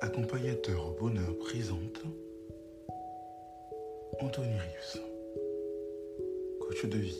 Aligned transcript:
Accompagnateur 0.00 0.92
bonheur 1.00 1.36
présente 1.40 2.02
Anthony 4.20 4.52
Rius, 4.52 4.98
coach 6.60 6.86
de 6.86 6.98
vie. 6.98 7.18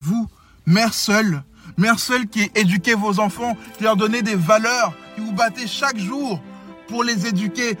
Vous, 0.00 0.26
mère 0.64 0.94
seule, 0.94 1.42
mère 1.76 1.98
seule 1.98 2.26
qui 2.26 2.50
éduquez 2.54 2.94
vos 2.94 3.20
enfants, 3.20 3.54
qui 3.76 3.84
leur 3.84 3.96
donnez 3.96 4.22
des 4.22 4.34
valeurs, 4.34 4.94
qui 5.14 5.20
vous 5.20 5.32
battez 5.32 5.66
chaque 5.66 5.98
jour 5.98 6.40
pour 6.88 7.04
les 7.04 7.26
éduquer, 7.26 7.76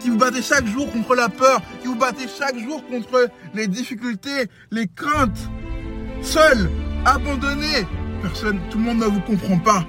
qui 0.00 0.10
vous 0.10 0.18
battez 0.18 0.42
chaque 0.42 0.66
jour 0.66 0.90
contre 0.92 1.14
la 1.14 1.28
peur, 1.28 1.60
qui 1.80 1.88
vous 1.88 1.96
battez 1.96 2.26
chaque 2.28 2.58
jour 2.58 2.82
contre 2.88 3.28
les 3.54 3.66
difficultés, 3.66 4.48
les 4.70 4.86
craintes. 4.88 5.48
Seul, 6.22 6.70
abandonné, 7.04 7.86
personne, 8.22 8.58
tout 8.70 8.78
le 8.78 8.84
monde 8.84 8.98
ne 8.98 9.06
vous 9.06 9.20
comprend 9.20 9.58
pas. 9.58 9.86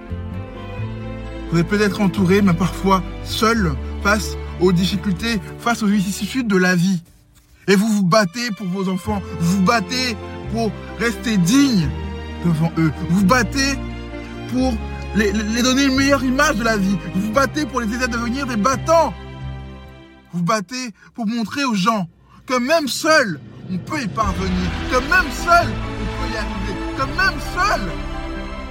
Vous 1.51 1.59
êtes 1.59 1.67
peut-être 1.67 2.01
entouré, 2.01 2.41
mais 2.41 2.53
parfois 2.53 3.03
seul 3.23 3.73
face 4.03 4.37
aux 4.59 4.71
difficultés, 4.71 5.39
face 5.59 5.83
aux 5.83 5.87
vicissitudes 5.87 6.47
de 6.47 6.57
la 6.57 6.75
vie. 6.75 7.01
Et 7.67 7.75
vous 7.75 7.87
vous 7.87 8.03
battez 8.03 8.49
pour 8.57 8.67
vos 8.67 8.89
enfants, 8.89 9.21
vous 9.39 9.57
vous 9.57 9.63
battez 9.63 10.15
pour 10.51 10.71
rester 10.99 11.37
digne 11.37 11.89
devant 12.45 12.71
eux, 12.77 12.91
vous 13.09 13.19
vous 13.19 13.25
battez 13.25 13.75
pour 14.51 14.73
les, 15.15 15.31
les 15.31 15.61
donner 15.61 15.85
une 15.85 15.95
meilleure 15.95 16.23
image 16.23 16.55
de 16.55 16.63
la 16.63 16.77
vie, 16.77 16.97
vous 17.13 17.21
vous 17.21 17.33
battez 17.33 17.65
pour 17.65 17.81
les 17.81 17.93
aider 17.93 18.05
à 18.05 18.07
devenir 18.07 18.45
des 18.45 18.55
battants. 18.55 19.13
Vous 20.33 20.43
battez 20.43 20.91
pour 21.13 21.27
montrer 21.27 21.63
aux 21.63 21.75
gens 21.75 22.07
que 22.45 22.57
même 22.57 22.87
seul, 22.87 23.39
on 23.71 23.77
peut 23.77 24.01
y 24.01 24.07
parvenir, 24.07 24.69
que 24.91 24.97
même 24.97 25.31
seul, 25.31 25.67
on 25.67 26.25
peut 26.25 26.33
y 26.33 26.37
arriver, 26.37 26.75
que 26.97 27.05
même 27.17 27.39
seul, 27.55 27.81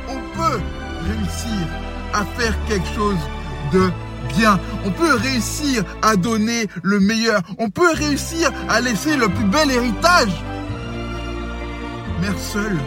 on 0.08 0.36
peut 0.36 0.60
réussir 1.02 1.66
à 2.12 2.24
faire 2.24 2.54
quelque 2.66 2.88
chose 2.94 3.18
de 3.72 3.90
bien. 4.36 4.58
On 4.84 4.90
peut 4.90 5.14
réussir 5.14 5.84
à 6.02 6.16
donner 6.16 6.66
le 6.82 7.00
meilleur. 7.00 7.42
On 7.58 7.70
peut 7.70 7.92
réussir 7.92 8.50
à 8.68 8.80
laisser 8.80 9.16
le 9.16 9.28
plus 9.28 9.44
bel 9.44 9.70
héritage. 9.70 10.32
Mère 12.20 12.38
seule, 12.38 12.78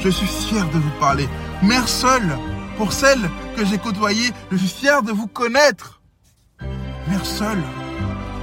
je 0.00 0.08
suis 0.08 0.26
fier 0.26 0.68
de 0.70 0.78
vous 0.78 1.00
parler. 1.00 1.28
Mère 1.62 1.88
seule, 1.88 2.36
pour 2.76 2.92
celle 2.92 3.30
que 3.56 3.64
j'ai 3.64 3.78
côtoyée, 3.78 4.30
je 4.50 4.56
suis 4.56 4.68
fier 4.68 5.02
de 5.02 5.12
vous 5.12 5.28
connaître. 5.28 6.01
Mère 7.24 7.56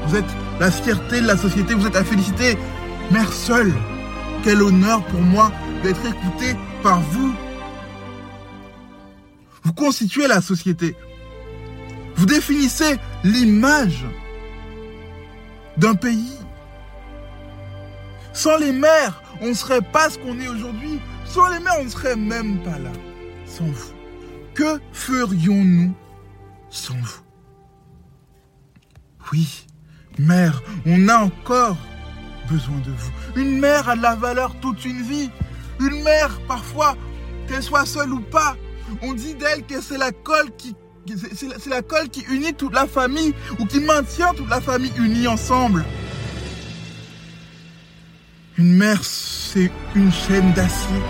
vous 0.10 0.16
êtes 0.16 0.36
la 0.60 0.72
fierté 0.72 1.22
de 1.22 1.28
la 1.28 1.38
société, 1.38 1.74
vous 1.76 1.86
êtes 1.86 1.96
à 1.96 2.04
féliciter. 2.04 2.58
Mère 3.12 3.32
seule, 3.32 3.74
quel 4.44 4.62
honneur 4.62 5.06
pour 5.06 5.22
moi 5.22 5.52
d'être 5.84 6.04
écoutée 6.06 6.56
par 6.82 7.00
vous. 7.00 7.34
Vous 9.64 9.74
constituez 9.74 10.28
la 10.28 10.42
société. 10.42 10.96
Vous 12.16 12.26
définissez 12.26 12.98
l'image 13.24 14.04
d'un 15.78 15.96
pays. 15.96 16.34
Sans 18.34 18.58
les 18.58 18.72
mères, 18.72 19.22
on 19.42 19.50
ne 19.50 19.54
serait 19.54 19.82
pas 19.82 20.10
ce 20.10 20.18
qu'on 20.18 20.40
est 20.40 20.48
aujourd'hui. 20.48 21.00
Sans 21.26 21.48
les 21.50 21.60
mères, 21.60 21.78
on 21.80 21.86
ne 21.86 21.90
serait 21.90 22.16
même 22.16 22.58
pas 22.64 22.80
là. 22.80 22.92
Sans 23.46 23.66
vous. 23.66 23.94
Que 24.56 24.80
ferions-nous 24.92 25.94
sans 26.70 26.96
vous? 26.96 27.29
Oui, 29.32 29.68
mère, 30.18 30.64
on 30.86 31.08
a 31.08 31.18
encore 31.18 31.78
besoin 32.50 32.78
de 32.80 32.92
vous. 32.92 33.12
Une 33.36 33.60
mère 33.60 33.88
a 33.90 33.96
de 33.96 34.02
la 34.02 34.16
valeur 34.16 34.56
toute 34.60 34.84
une 34.86 35.02
vie. 35.04 35.30
Une 35.80 36.02
mère, 36.02 36.40
parfois, 36.48 36.98
qu'elle 37.48 37.62
soit 37.62 37.86
seule 37.86 38.12
ou 38.12 38.22
pas, 38.22 38.56
on 39.02 39.14
dit 39.14 39.36
d'elle 39.36 39.66
que 39.66 39.82
c'est 39.82 39.98
la 39.98 40.12
colle 40.12 40.50
qui 40.58 40.76
c'est 41.34 41.70
la 41.70 41.82
colle 41.82 42.10
qui 42.10 42.22
unit 42.30 42.54
toute 42.54 42.74
la 42.74 42.86
famille 42.86 43.34
ou 43.58 43.66
qui 43.66 43.80
maintient 43.80 44.32
toute 44.36 44.50
la 44.50 44.62
famille 44.62 44.92
unie 44.98 45.28
ensemble. 45.28 45.84
Une 48.58 48.76
mère, 48.76 49.04
c'est 49.04 49.72
une 49.96 50.12
chaîne 50.12 50.54
d'acier 50.54 51.02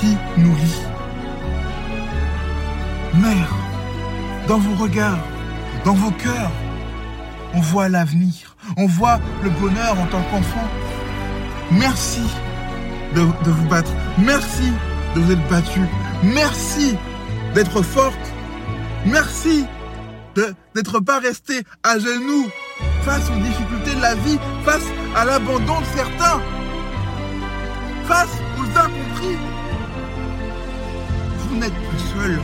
qui 0.00 0.16
nous 0.38 0.54
lie. 0.54 0.82
Mère, 3.20 3.54
dans 4.46 4.58
vos 4.58 4.82
regards, 4.82 5.18
dans 5.88 5.94
vos 5.94 6.10
cœurs, 6.10 6.52
on 7.54 7.60
voit 7.60 7.88
l'avenir, 7.88 8.56
on 8.76 8.84
voit 8.84 9.18
le 9.42 9.48
bonheur 9.48 9.98
en 9.98 10.04
tant 10.04 10.22
qu'enfant. 10.30 10.68
Merci 11.70 12.20
de, 13.14 13.22
vous 13.22 13.68
battre. 13.68 13.90
Merci 14.18 14.70
de 15.14 15.20
vous 15.20 15.32
être 15.32 15.48
battu. 15.48 15.80
Merci 16.22 16.94
d'être 17.54 17.80
forte. 17.80 18.34
Merci 19.06 19.64
d'être 20.74 21.00
pas 21.00 21.20
resté 21.20 21.62
à 21.82 21.98
genoux 21.98 22.50
face 23.00 23.30
aux 23.30 23.40
difficultés 23.40 23.94
de 23.94 24.02
la 24.02 24.14
vie, 24.14 24.38
face 24.66 24.88
à 25.16 25.24
l'abandon 25.24 25.80
de 25.80 25.86
certains, 25.96 26.42
face 28.04 28.36
aux 28.58 28.78
incompris. 28.78 29.38
Vous 31.48 31.56
n'êtes 31.56 31.72
plus 31.72 32.20
seul. 32.20 32.38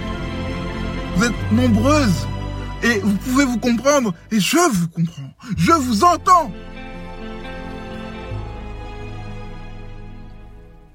Vous 1.16 1.25
êtes 1.25 1.53
nombreuses 1.53 2.26
et 2.84 3.00
vous 3.00 3.17
pouvez 3.17 3.45
vous 3.45 3.59
comprendre 3.59 4.15
et 4.31 4.39
je 4.39 4.59
vous 4.71 4.89
comprends. 4.89 5.31
Je 5.56 5.72
vous 5.72 6.05
entends. 6.05 6.53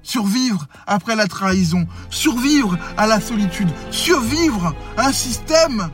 Survivre 0.02 0.66
après 0.86 1.14
la 1.14 1.26
trahison, 1.26 1.86
survivre 2.08 2.78
à 2.96 3.06
la 3.06 3.20
solitude, 3.20 3.68
survivre 3.90 4.74
à 4.96 5.08
un 5.08 5.12
système 5.12 5.90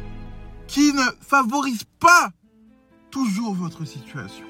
qui 0.68 0.92
ne 0.92 1.02
favorise 1.20 1.84
pas 1.98 2.30
toujours 3.10 3.54
votre 3.54 3.84
situation. 3.84 4.44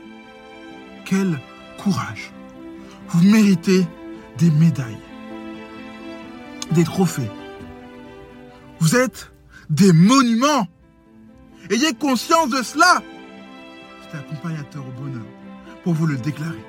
Quel 1.05 1.41
courage. 1.79 2.32
Vous 3.09 3.23
méritez 3.23 3.87
des 4.38 4.50
médailles, 4.50 4.99
des 6.73 6.85
trophées. 6.85 7.31
Vous 8.81 8.97
êtes 8.97 9.32
des 9.71 9.93
monuments. 9.93 10.67
Ayez 11.71 11.95
conscience 11.95 12.51
de 12.51 12.63
cela. 12.63 13.03
C'est 14.03 14.19
accompagnateur 14.19 14.85
au 14.87 15.01
bonheur 15.01 15.27
pour 15.83 15.95
vous 15.95 16.07
le 16.07 16.17
déclarer. 16.17 16.63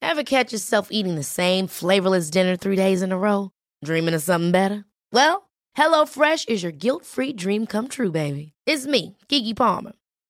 Ever 0.00 0.22
catch 0.22 0.52
yourself 0.52 0.88
eating 0.90 1.16
the 1.16 1.24
same 1.24 1.66
flavorless 1.66 2.30
dinner 2.30 2.56
three 2.56 2.76
days 2.76 3.02
in 3.02 3.10
a 3.10 3.18
row? 3.18 3.50
Dreaming 3.84 4.14
of 4.14 4.22
something 4.22 4.52
better? 4.52 4.84
Well, 5.12 5.50
HelloFresh 5.76 6.48
is 6.48 6.62
your 6.62 6.72
guilt-free 6.72 7.32
dream 7.32 7.66
come 7.66 7.88
true, 7.88 8.12
baby. 8.12 8.52
It's 8.64 8.86
me, 8.86 9.16
Kiki 9.28 9.54
Palmer. 9.54 9.92